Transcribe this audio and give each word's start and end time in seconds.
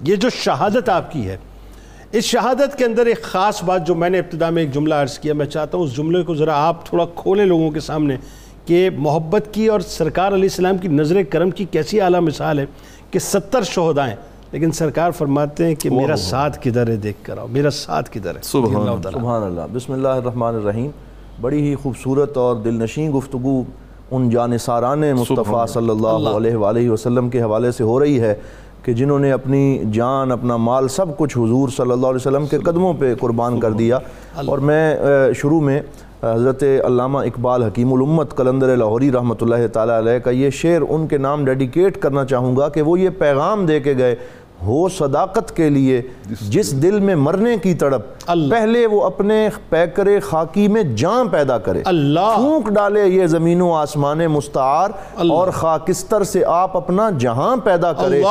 یہ 0.00 0.16
جو 0.16 0.28
شہادت 0.30 0.88
آپ 0.88 1.12
کی 1.12 1.28
ہے 1.28 1.36
اس 2.12 2.24
شہادت 2.24 2.78
کے 2.78 2.84
اندر 2.84 3.06
ایک 3.06 3.22
خاص 3.22 3.62
بات 3.64 3.86
جو 3.86 3.94
میں 3.94 4.10
نے 4.10 4.18
ابتدا 4.18 4.50
میں 4.50 4.62
ایک 4.62 4.72
جملہ 4.74 4.94
عرض 4.94 5.18
کیا 5.18 5.34
میں 5.34 5.46
چاہتا 5.46 5.78
ہوں 5.78 5.84
اس 5.84 5.96
جملے 5.96 6.22
کو 6.22 6.34
ذرا 6.34 6.54
آپ 6.68 6.86
تھوڑا 6.86 7.04
کھولیں 7.14 7.46
لوگوں 7.46 7.70
کے 7.70 7.80
سامنے 7.80 8.16
کہ 8.66 8.90
محبت 8.98 9.48
کی 9.52 9.66
اور 9.66 9.80
سرکار 9.80 10.32
علیہ 10.32 10.42
السلام 10.42 10.78
کی 10.78 10.88
نظر 10.88 11.22
کرم 11.30 11.50
کی 11.50 11.64
کیسی 11.70 12.00
اعلیٰ 12.00 12.20
مثال 12.20 12.58
ہے 12.58 12.66
کہ 13.10 13.18
ستر 13.18 13.62
شہدائیں 13.62 14.14
لیکن 14.52 14.72
سرکار 14.72 15.10
فرماتے 15.10 15.66
ہیں 15.66 15.74
کہ 15.74 15.90
میرا 15.90 16.16
ساتھ 16.16 16.58
کدھر 16.62 16.88
ہے 16.88 16.96
دیکھ 16.96 17.16
کر 17.22 17.38
آؤ 17.38 17.46
میرا 17.46 17.70
ساتھ 17.70 18.10
کدھر 18.12 18.36
ہے۔ 18.36 18.40
سبحان 18.42 18.88
اللہ 18.88 19.10
سبحان 19.12 19.42
اللہ۔ 19.42 19.60
بسم 19.72 19.92
اللہ 19.92 20.08
الرحمن 20.08 20.54
الرحیم۔ 20.54 20.90
بڑی 21.40 21.60
ہی 21.68 21.74
خوبصورت 21.74 22.36
اور 22.36 22.56
دل 22.56 22.74
نشین 22.74 23.12
گفتگو 23.18 23.62
ان 24.10 24.30
جانساران 24.30 25.00
مصطفیٰ 25.00 25.66
صلی 25.66 25.90
اللہ 25.90 26.28
علیہ 26.28 26.56
وآلہ 26.56 26.90
وسلم 26.90 27.30
کے 27.30 27.42
حوالے 27.42 27.72
سے 27.72 27.84
ہو 27.84 28.00
رہی 28.00 28.20
ہے۔ 28.20 28.34
کہ 28.82 28.92
جنہوں 28.92 29.18
نے 29.18 29.32
اپنی 29.32 29.82
جان 29.92 30.32
اپنا 30.32 30.56
مال 30.56 30.88
سب 30.88 31.16
کچھ 31.16 31.38
حضور 31.38 31.68
صلی 31.68 31.90
اللہ 31.90 32.06
علیہ 32.06 32.16
وسلم 32.16 32.46
کے 32.46 32.58
قدموں 32.58 32.92
پہ 32.98 33.14
قربان 33.20 33.60
کر 33.60 33.72
دیا۔ 33.72 33.98
اور 34.34 34.58
میں 34.58 34.96
شروع 35.36 35.60
میں 35.60 35.80
حضرت 36.22 36.62
علامہ 36.62 37.18
اقبال 37.18 37.62
حکیم 37.62 37.92
الامت 37.92 38.36
قلندر 38.36 38.76
لاہوری 38.76 39.12
رحمۃ 39.12 39.34
اللہ 39.40 39.66
تعالیٰ 39.72 39.98
علیہ 39.98 40.18
کا 40.18 40.30
یہ 40.30 40.50
شعر 40.50 40.80
ان 40.88 41.06
کے 41.06 41.18
نام 41.18 41.44
ڈیڈیکیٹ 41.44 41.96
کرنا 41.96 42.24
چاہوں 42.24 42.56
گا 42.56 42.68
کہ 42.68 42.82
وہ 42.82 43.00
یہ 43.00 43.08
پیغام 43.18 43.66
دے 43.66 43.80
کے 43.80 43.94
گئے 43.98 44.14
ہو 44.66 44.88
صداقت 44.88 45.56
کے 45.56 45.70
لیے 45.70 46.02
جس 46.40 46.82
دل 46.82 47.00
میں 47.00 47.14
مرنے 47.14 47.56
کی 47.62 47.74
تڑپ 47.74 48.02
پہلے 48.50 48.86
وہ 48.86 49.02
اپنے 49.02 49.48
پیکر 49.68 50.08
خاکی 50.22 50.68
میں 50.68 50.82
جان 50.82 51.28
پیدا 51.28 51.58
کرے۔ 51.58 51.82
پھونک 52.36 52.68
ڈالے 52.68 53.06
یہ 53.06 53.26
زمین 53.26 53.60
و 53.60 53.72
آسمان 53.72 54.18
مستعار 54.18 54.90
اور 55.30 55.48
خاکستر 55.50 56.24
سے 56.24 56.44
آپ 56.44 56.76
اپنا 56.76 57.10
جہاں 57.18 57.56
پیدا 57.56 57.92
کرے۔ 57.92 58.22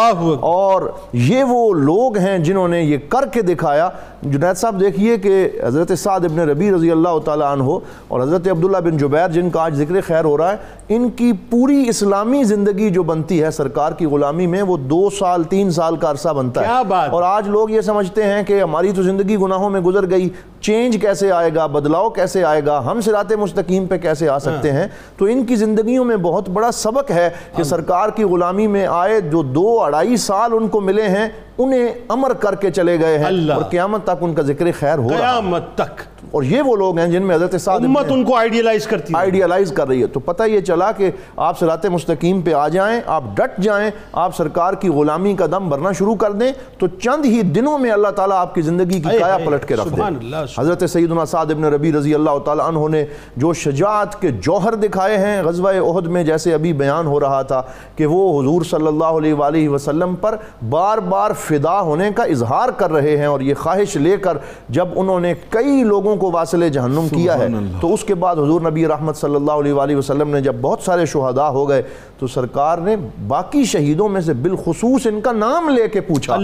اور 0.42 0.82
یہ 1.14 1.44
وہ 1.44 1.74
لوگ 1.74 2.18
ہیں 2.18 2.38
جنہوں 2.38 2.68
نے 2.68 2.82
یہ 2.82 2.98
کر 3.10 3.26
کے 3.32 3.41
دکھایا۔ 3.41 3.90
جنید 4.22 4.58
صاحب 4.58 4.80
دیکھئے 4.80 5.18
کہ 5.18 5.50
حضرت 5.68 5.91
سعد 5.98 6.20
ابن 6.20 6.40
ربی 6.40 6.71
رضی 6.71 6.91
اللہ 6.91 7.20
تعالیٰ 7.26 7.52
عنہ 7.52 7.64
اور 8.08 8.21
حضرت 8.21 8.48
عبداللہ 8.48 8.77
بن 8.77 8.98
جبیر 8.98 9.27
جن 9.27 9.49
کا 9.49 9.62
آج 9.62 9.76
ذکر 9.76 10.02
خیر 10.02 10.26
ہو 10.26 10.38
رہا 10.38 10.52
ہے 10.52 10.58
ان 10.90 11.09
کی 11.09 11.32
پوری 11.49 11.84
اسلامی 11.87 12.43
زندگی 12.43 12.90
جو 12.90 13.04
بنتی 13.04 13.43
ہے 13.43 13.51
سرکار 13.51 13.91
کی 13.91 14.05
غلامی 14.05 14.48
میں 14.48 14.62
وہ 14.62 14.77
دو 14.77 15.09
سال 15.09 15.43
تین 15.43 15.71
سال 15.71 15.96
کا 15.96 16.12
عرصہ 16.12 16.29
بنتا 16.29 16.62
ہے۔ 16.62 16.68
اور 17.12 17.23
آج 17.23 17.48
لوگ 17.48 17.70
یہ 17.70 17.81
سمجھتے 17.81 18.23
ہیں 18.23 18.43
کہ 18.43 18.62
ہماری 18.62 18.91
تو 18.91 19.04
زندگی 19.04 19.35
گناہوں 19.37 19.70
میں 19.70 19.81
گزر 19.81 20.09
گئی 20.09 20.29
چینج 20.62 20.98
کیسے 21.01 21.31
آئے 21.31 21.49
گا 21.55 21.65
بدلاؤ 21.65 22.09
کیسے 22.09 22.43
آئے 22.43 22.65
گا 22.65 22.84
ہم 22.85 23.01
سرات 23.01 23.34
مستقیم 23.34 23.85
پہ 23.85 23.98
کیسے 23.98 24.29
آ 24.29 24.40
سکتے 24.40 24.71
ہیں؟ 24.71 24.87
تو 25.18 25.26
ان 25.26 25.46
کی 25.46 25.55
زندگیوں 25.55 26.05
میں 26.05 26.18
بہت 26.18 26.49
بڑا 26.49 26.71
سبق 26.71 27.12
ہے 27.12 27.29
کہ 27.55 27.63
سرکار 27.63 28.09
کی 28.09 28.24
غلامی 28.24 28.68
میں 28.68 28.87
آئے 28.90 29.21
جو 29.21 29.41
دو 29.43 29.84
اڑائی 29.84 30.18
سال 30.18 30.53
ان 30.53 30.68
کو 30.68 30.81
ملے 30.81 31.07
ہیں 31.07 31.29
انہیں 31.57 31.87
امر 32.07 32.34
کر 32.34 32.55
کے 32.55 32.71
چلے 32.71 32.99
گئے 32.99 33.18
ہیں۔ 33.18 33.26
اور 33.53 33.63
قیامت 33.63 34.03
تک 34.03 34.18
ان 34.21 34.34
کا 34.34 34.41
ذکر 34.41 34.65
خیر 34.79 34.98
ہو 34.98 35.09
رہا 35.09 35.18
قیامت 35.18 35.63
تک۔ 35.76 36.01
اور 36.31 36.43
یہ 36.43 36.62
وہ 36.62 36.75
لوگ 36.75 36.98
ہیں 36.98 37.07
جن 37.07 37.23
میں 37.23 37.35
حضرت 37.35 37.62
سعد 37.62 37.79
امت 37.79 38.05
ان 38.09 38.23
کو 38.23 38.35
آئیڈیلائز 38.35 38.87
کرتی 38.87 39.13
ہے۔ 39.13 39.20
آئیڈیلائز 39.20 39.71
کر 39.71 39.87
رہی 39.87 40.01
ہے۔ 40.01 40.07
تو 40.07 40.20
پتہ 40.20 40.43
یہ 40.43 40.59
چلا 40.62 40.91
کہ 40.91 41.12
آپ 41.37 41.59
صراط 41.59 41.85
مستقیم 41.85 42.41
پہ 42.41 42.53
آ 42.53 42.67
جائیں 42.67 43.01
آپ 43.05 43.23
ڈٹ 43.35 43.62
جائیں 43.62 43.89
آپ 44.13 44.35
سرکار 44.35 44.73
کی 44.73 44.90
غلامی 44.90 45.34
کا 45.35 45.45
دم 45.51 45.70
بھرنا 45.70 45.91
شروع 45.91 46.15
کر 46.15 46.31
دیں 46.31 46.51
تو 46.77 46.87
چند 46.87 47.25
ہی 47.25 47.41
دنوں 47.41 47.77
میں 47.77 47.91
اللہ 47.91 48.07
تعالیٰ 48.07 48.37
آپ 48.37 48.55
کی 48.55 48.62
زندگی 48.62 48.99
کی 49.01 49.17
کایا 49.20 49.37
پلٹ 49.45 49.67
کے 49.67 49.75
رکھ 49.75 49.95
دیں 49.95 50.43
حضرت 50.57 50.84
سیدنا 50.90 51.25
سعد 51.25 51.51
ابن 51.51 51.65
ربی 51.65 51.93
رضی 51.93 52.13
اللہ 52.13 52.37
تعالیٰ 52.45 52.67
عنہ 52.67 52.87
نے 52.87 53.05
جو 53.37 53.53
شجاعت 53.53 54.21
کے 54.21 54.31
جوہر 54.41 54.75
دکھائے 54.75 55.17
ہیں 55.17 55.41
غزوہ 55.43 55.70
احد 55.70 56.07
میں 56.07 56.23
جیسے 56.23 56.53
ابھی 56.53 56.73
بیان 56.73 57.07
ہو 57.07 57.20
رہا 57.20 57.41
تھا 57.41 57.62
کہ 57.95 58.05
وہ 58.05 58.41
حضور 58.41 58.62
صلی 58.62 58.87
اللہ 58.87 59.17
علیہ 59.20 59.34
وآلہ 59.34 59.70
وسلم 59.70 60.15
پر 60.15 60.35
بار 60.70 60.97
بار 60.97 61.31
فدا 61.40 61.79
ہونے 61.81 62.09
کا 62.15 62.23
اظہار 62.23 62.70
کر 62.70 62.91
رہے 62.91 63.17
ہیں 63.17 63.25
اور 63.25 63.41
یہ 63.41 63.53
خواہش 63.53 63.95
لے 63.97 64.17
کر 64.17 64.38
جب 64.69 64.88
انہوں 64.95 65.19
نے 65.19 65.34
کئی 65.50 65.84
لوگوں 65.84 66.09
کو 66.16 66.31
واصل 66.31 66.69
جہنم 66.69 67.07
کیا 67.09 67.38
ہے۔ 67.40 67.47
تو 67.81 67.94
اس 67.94 68.03
کے 68.03 68.16
بعد 68.16 68.35
حضور 68.35 68.62
نبی 68.62 68.88
رحمت 68.88 69.18
صلی 69.18 69.35
اللہ 69.35 69.52
علیہ 69.52 69.74
وآلہ 69.74 69.96
وسلم 69.96 70.30
نے 70.30 70.42
جب 70.42 70.56
بہت 70.62 70.81
سارے 70.81 71.06
شہداء 71.06 71.47
ہو 71.47 71.70
گئے 71.70 71.81
تو 72.20 72.28
سرکار 72.28 72.78
نے 72.78 72.96
باقی 73.28 73.64
شہیدوں 73.64 74.09
میں 74.09 74.22
سے 74.22 74.34
بالخصوص 74.34 75.08
ان 75.08 75.22
کا 75.22 75.31
نام 75.31 75.70
لے 75.70 75.88
کے 75.88 76.02
پوچھا 76.02 76.36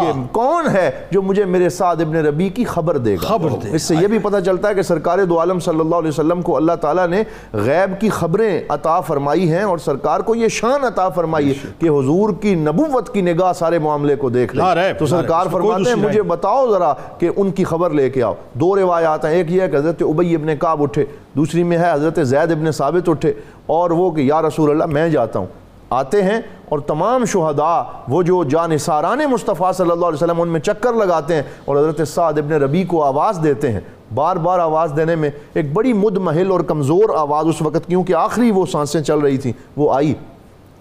کہ 0.00 0.12
کون 0.32 0.68
ہے 0.72 0.90
جو 1.10 1.22
مجھے 1.22 1.44
میرے 1.44 1.68
سعد 1.68 1.96
ابن 1.96 2.16
ربی 2.16 2.48
کی 2.48 2.64
خبر 2.64 2.98
دے 2.98 3.14
گا؟ 3.14 3.28
اس 3.72 3.82
سے 3.82 3.94
یہ 4.00 4.06
بھی 4.06 4.18
پتہ 4.18 4.36
چلتا 4.46 4.68
ہے 4.68 4.74
کہ 4.74 4.82
سرکار 4.82 5.18
دو 5.18 5.38
عالم 5.38 5.58
صلی 5.58 5.80
اللہ 5.80 5.96
علیہ 5.96 6.08
وسلم 6.08 6.42
کو 6.42 6.56
اللہ 6.56 6.72
تعالیٰ 6.72 7.06
نے 7.06 7.22
غیب 7.52 8.00
کی 8.00 8.08
خبریں 8.08 8.60
عطا 8.68 9.00
فرمائی 9.00 9.52
ہیں 9.52 9.62
اور 9.62 9.78
سرکار 9.78 10.20
کو 10.20 10.34
یہ 10.34 10.48
شان 10.48 10.84
عطا 10.84 11.08
فرمائی 11.08 11.48
ہے 11.48 11.54
کہ 11.78 11.88
حضور 11.88 12.30
کی 12.40 12.54
نبوت 12.54 13.14
کی 13.14 13.20
نگاہ 13.20 13.52
سارے 13.52 13.78
معاملے 13.78 14.16
کو 14.16 14.28
دیکھ 14.28 14.56
لیں۔ 14.56 14.64
تو 14.98 15.06
سرکار 15.06 15.46
فرماتے 15.52 15.82
ہیں 15.88 15.96
مجھے 16.08 16.22
بتاؤ 16.22 16.70
ذرا 16.70 16.92
کہ 17.18 17.30
ان 17.36 17.50
کی 17.50 17.64
خبر 17.64 17.90
لے 17.90 18.10
کے 18.10 18.22
آؤ۔ 18.22 18.34
دو 18.54 18.76
روایات 18.76 19.13
ہیں 19.22 19.34
ایک 19.34 19.50
یہ 19.50 19.62
ہے 19.62 19.68
کہ 19.68 19.76
حضرت 19.76 20.02
عبی 20.02 20.34
ابن 20.34 20.56
کعب 20.56 20.82
اٹھے، 20.82 21.04
دوسری 21.36 21.62
میں 21.62 21.78
ہے 21.78 21.92
حضرت 21.92 22.18
زید 22.22 22.52
ابن 22.52 22.72
ثابت 22.72 23.08
اٹھے 23.08 23.32
اور 23.66 23.90
وہ 23.90 24.10
کہ 24.10 24.20
یا 24.20 24.42
رسول 24.42 24.70
اللہ، 24.70 24.84
میں 24.84 25.08
جاتا 25.08 25.38
ہوں۔ 25.38 25.46
آتے 25.90 26.22
ہیں 26.22 26.40
اور 26.68 26.78
تمام 26.78 27.24
شہداء، 27.24 27.82
وہ 28.08 28.22
جو 28.22 28.44
جانساران 28.44 29.18
مصطفیٰ 29.30 29.72
صلی 29.72 29.90
اللہ 29.90 30.06
علیہ 30.06 30.24
وسلم، 30.24 30.40
ان 30.40 30.48
میں 30.48 30.60
چکر 30.60 30.92
لگاتے 30.92 31.34
ہیں 31.34 31.42
اور 31.64 31.76
حضرت 31.76 32.08
سعد 32.08 32.32
ابن 32.38 32.52
ربی 32.52 32.84
کو 32.84 33.04
آواز 33.04 33.38
دیتے 33.42 33.72
ہیں۔ 33.72 33.80
بار 34.14 34.36
بار 34.36 34.58
آواز 34.58 34.92
دینے 34.96 35.14
میں 35.14 35.30
ایک 35.54 35.72
بڑی 35.72 35.92
مدمحل 35.92 36.50
اور 36.50 36.60
کمزور 36.60 37.16
آواز 37.16 37.46
اس 37.46 37.62
وقت، 37.62 37.86
کیونکہ 37.86 38.12
آخری 38.12 38.50
وہ 38.50 38.66
سانسیں 38.66 39.00
چل 39.00 39.18
رہی 39.18 39.38
تھیں، 39.38 39.52
وہ 39.76 39.94
آئی۔ 39.94 40.14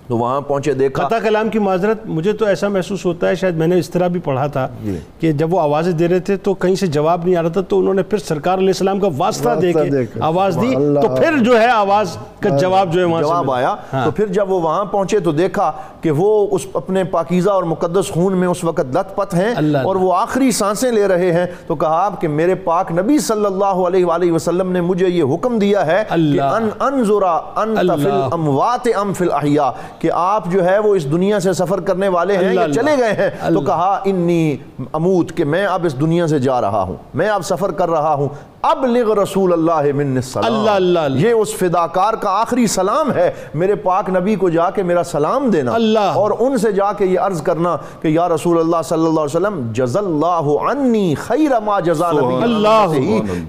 تو 0.07 0.17
وہاں 0.17 0.39
پہنچے 0.41 0.73
دیکھا۔ 0.73 1.03
قطع 1.03 1.17
کلام 1.19 1.49
کی 1.49 1.59
معذرت 1.59 2.05
مجھے 2.07 2.33
تو 2.33 2.45
ایسا 2.45 2.67
محسوس 2.67 3.05
ہوتا 3.05 3.29
ہے 3.29 3.35
شاید 3.35 3.55
میں 3.55 3.67
نے 3.67 3.77
اس 3.79 3.89
طرح 3.89 4.07
بھی 4.07 4.19
پڑھا 4.19 4.47
تھا 4.47 4.67
کہ 5.19 5.31
جب 5.31 5.53
وہ 5.53 5.59
آوازیں 5.59 5.91
دے 5.91 6.07
رہے 6.07 6.19
تھے 6.19 6.37
تو 6.37 6.53
کہیں 6.53 6.75
سے 6.75 6.87
جواب 6.87 7.25
نہیں 7.25 7.35
آ 7.35 7.41
رہا 7.41 7.49
تھا 7.49 7.61
تو 7.61 7.79
انہوں 7.79 7.93
نے 7.93 8.03
پھر 8.03 8.17
سرکار 8.17 8.57
علیہ 8.57 8.67
السلام 8.67 8.99
کا 8.99 9.09
واسطہ 9.17 9.55
دے 9.61 9.71
کے 9.73 9.89
آواز 10.21 10.57
دی 10.61 10.73
تو 11.01 11.15
پھر 11.15 11.37
جو 11.43 11.59
ہے 11.61 11.67
آواز 11.67 12.17
کا 12.43 12.57
جواب 12.57 12.91
جو 12.91 12.99
ہے 12.99 13.05
وہاں 13.05 13.21
جواب 13.21 13.51
آیا۔ 13.51 13.75
تو 14.05 14.11
پھر 14.11 14.27
جب 14.27 14.51
وہ 14.51 14.61
وہاں 14.61 14.85
پہنچے 14.85 15.19
تو 15.19 15.31
دیکھا 15.31 15.71
کہ 16.01 16.11
وہ 16.11 16.47
اس 16.51 16.67
اپنے 16.73 17.03
پاکیزہ 17.03 17.49
اور 17.49 17.63
مقدس 17.63 18.11
خون 18.13 18.37
میں 18.37 18.47
اس 18.47 18.63
وقت 18.63 18.79
لت 18.79 19.15
پت 19.15 19.33
ہیں 19.33 19.55
اور 19.85 19.95
وہ 19.95 20.15
آخری 20.15 20.51
سانسیں 20.51 20.91
لے 20.91 21.07
رہے 21.07 21.31
ہیں۔ 21.31 21.45
تو 21.67 21.75
کہا 21.75 22.09
کہ 22.19 22.27
میرے 22.27 22.55
پاک 22.55 22.91
نبی 22.91 23.19
صلی 23.19 23.45
اللہ 23.45 23.65
علیہ 23.65 24.05
وآلہ 24.05 24.31
وسلم 24.31 24.71
نے 24.71 24.81
مجھے 24.81 25.09
یہ 25.09 25.23
حکم 25.35 25.59
دیا 25.59 25.85
ہے 25.85 26.03
کہ 26.09 26.13
ان 26.55 26.69
انظرا 26.79 27.39
انت 27.55 27.79
فی 28.03 28.09
الاموات 28.23 28.87
ام 28.95 29.13
فی 29.13 29.25
الاحیاء۔ 29.25 29.69
کہ 29.99 30.09
آپ 30.13 30.45
جو 30.45 30.65
ہے 30.65 30.71
ہے 30.73 30.79
وہ 30.79 30.95
اس 30.95 31.11
دنیا 31.11 31.39
سے 31.39 31.53
سفر 31.53 31.79
کرنے 31.79 32.07
والے 32.07 32.37
ہیں 32.37 32.53
یا 32.53 32.73
چلے 32.73 32.91
گئے 32.97 33.13
ہیں۔ 33.13 33.29
تو 33.53 33.59
کہا 33.65 33.99
انی 34.05 34.57
اموت 34.93 35.37
کہ 35.37 35.45
میں 35.45 35.65
اب 35.65 35.85
اس 35.85 35.99
دنیا 35.99 36.27
سے 36.27 36.39
جا 36.39 36.61
رہا 36.61 36.81
ہوں۔ 36.81 36.95
میں 37.13 37.29
اب 37.29 37.45
سفر 37.45 37.71
کر 37.71 37.89
رہا 37.89 38.13
ہوں۔ 38.13 38.27
ابلغ 38.63 39.21
رسول 39.21 39.53
اللہ 39.53 39.93
من 39.95 40.15
السلام. 40.15 40.45
اللہ 40.45 40.71
اللہ 40.71 40.99
یہ 41.09 41.31
اس 41.31 41.55
فداکار 41.55 42.13
کا 42.13 42.29
آخری 42.29 42.67
سلام 42.67 43.13
ہے۔ 43.13 43.31
میرے 43.53 43.75
پاک 43.75 44.09
نبی 44.09 44.35
کو 44.35 44.49
جا 44.49 44.69
کے 44.69 44.83
میرا 44.83 45.03
سلام 45.03 45.49
دینا 45.49 45.71
اللہ۔ 45.71 45.99
اور 45.99 46.31
ان 46.39 46.57
سے 46.57 46.71
جا 46.71 46.93
کے 46.93 47.05
یہ 47.05 47.19
عرض 47.19 47.41
کرنا 47.41 47.77
کہ 48.01 48.07
یا 48.07 48.29
رسول 48.29 48.59
اللہ 48.59 48.77
صلی 48.85 48.99
اللہ 48.99 49.19
علیہ 49.19 49.37
وسلم 49.37 49.71
جز 49.73 49.97
اللہ 49.97 50.69
عنی 50.69 51.15
خیر 51.15 51.59
ما 51.59 51.79
جزا 51.79 52.11
نبی۔ 52.11 52.43
اللہ 52.43 52.93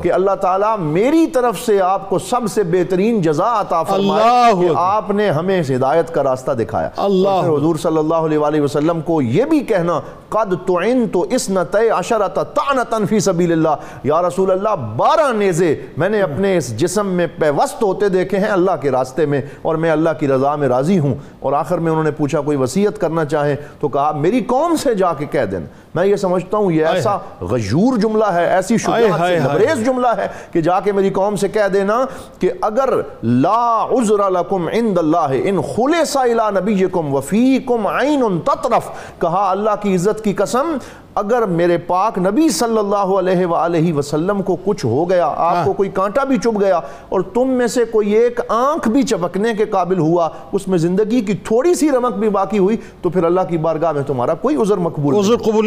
کہ 0.02 0.12
اللہ 0.12 0.34
تعالیٰ 0.40 0.78
میری 0.78 1.26
طرف 1.26 1.60
سے 1.60 1.80
آپ 1.80 2.10
کو 2.10 2.18
سب 2.18 2.40
سے 2.50 2.62
بہترین 2.62 3.20
جزا 3.22 3.60
عطا 3.60 3.82
فرمائے 3.82 4.52
کہ 4.60 4.68
آپ 4.76 5.10
نے 5.10 5.30
ہمیں 5.30 5.62
ہدایت 5.76 6.14
کا 6.14 6.22
راستہ 6.22 6.52
دکھایا۔ 6.52 6.88
اللہ۔ 6.96 7.40
حضور 7.40 7.76
صلی 7.76 7.98
اللہ 7.98 8.14
علیہ 8.14 8.60
وسلم 8.60 9.00
کو 9.00 9.22
یہ 9.22 9.44
بھی 9.44 9.60
کہنا 9.60 10.00
قد 10.28 10.54
تعینت 10.66 11.16
اسنت 11.30 11.76
عشرت 11.98 12.34
تعنتا 12.34 12.98
فی 13.08 13.20
سبیل 13.20 13.52
اللہ۔ 13.52 13.74
یا 14.04 14.22
رسول 14.22 14.50
اللہ 14.50 14.74
بارہ 15.04 15.30
نیزے 15.32 15.74
میں 15.96 16.08
نے 16.08 16.20
اپنے 16.22 16.56
اس 16.56 16.76
جسم 16.78 17.08
میں 17.16 17.26
پیوست 17.38 17.82
ہوتے 17.82 18.08
دیکھے 18.08 18.38
ہیں 18.38 18.50
اللہ 18.50 18.76
کے 18.80 18.90
راستے 18.90 19.26
میں 19.26 19.40
اور 19.62 19.76
میں 19.76 19.90
اللہ 19.90 20.10
کی 20.20 20.28
رضا 20.28 20.54
میں 20.56 20.68
راضی 20.68 20.98
ہوں 20.98 21.14
اور 21.40 21.52
آخر 21.52 21.78
میں 21.78 21.90
انہوں 21.92 22.04
نے 22.04 22.10
پوچھا 22.10 22.40
کوئی 22.40 22.56
وسیعت 22.56 23.00
کرنا 23.00 23.24
چاہیں 23.26 23.54
تو 23.80 23.88
کہا 23.88 24.10
میری 24.18 24.40
قوم 24.46 24.76
سے 24.76 24.94
جا 24.94 25.12
کے 25.14 25.26
کہہ 25.26 25.44
دیں 25.44 25.60
میں 25.94 26.04
یہ 26.06 26.16
سمجھتا 26.16 26.56
ہوں 26.56 26.72
یہ 26.72 26.86
ایسا 26.86 27.16
غیور 27.42 27.98
جملہ 27.98 28.32
ہے 28.32 28.46
ایسی 28.46 28.76
شجاعت 28.76 29.20
سے 29.20 29.38
نبریز 29.40 29.84
جملہ 29.86 30.14
ہے 30.16 30.26
کہ 30.52 30.60
جا 30.60 30.78
کے 30.80 30.92
میری 30.92 31.10
قوم 31.10 31.36
سے 31.36 31.48
کہہ 31.48 31.68
دینا 31.72 32.04
کہ 32.38 32.50
اگر 32.62 32.94
لا 33.22 33.84
عذر 33.90 34.30
لکم 34.30 34.68
عند 34.70 34.98
اللہ 34.98 35.34
ان 35.44 35.60
خلص 35.76 36.16
الى 36.16 36.50
نبیکم 36.54 37.14
وفیکم 37.14 37.86
عین 37.88 38.22
تطرف۔ 38.46 38.88
کہا 39.20 39.48
اللہ 39.50 39.80
کی 39.80 39.94
عزت 39.94 40.24
کی 40.24 40.32
قسم 40.34 40.76
اگر 41.16 41.44
میرے 41.48 41.76
پاک 41.78 42.18
نبی 42.18 42.48
صلی 42.48 42.78
اللہ 42.78 43.12
علیہ 43.18 43.46
وآلہ 43.46 43.92
وسلم 43.92 44.42
کو 44.42 44.56
کچھ 44.64 44.84
ہو 44.94 45.08
گیا 45.10 45.26
آپ 45.36 45.64
کو 45.64 45.72
کوئی 45.72 45.90
کانٹا 45.94 46.24
بھی 46.24 46.36
چپ 46.36 46.60
گیا 46.60 46.80
اور 47.08 47.20
تم 47.34 47.48
میں 47.48 47.66
سے 47.66 47.84
کوئی 47.84 48.12
ایک 48.12 48.40
آنکھ 48.48 48.88
بھی 48.88 49.02
چپکنے 49.02 49.52
کے 49.54 49.64
قابل 49.66 49.98
ہوا 49.98 50.28
اس 50.52 50.68
میں 50.68 50.78
زندگی 50.78 51.20
کی 51.20 51.34
تھوڑی 51.44 51.74
سی 51.74 51.90
رمک 51.90 52.18
بھی 52.18 52.28
باقی 52.28 52.58
ہوئی 52.58 52.76
تو 53.02 53.10
پھر 53.10 53.24
اللہ 53.24 53.40
کی 53.48 53.58
بارگاہ 53.58 53.92
میں 53.92 54.02
تمہارا 54.02 54.34
کوئی 54.34 54.56
عذر 54.62 54.78
مقبول 54.78 55.14
عذر 55.14 55.36
قبول 55.36 55.62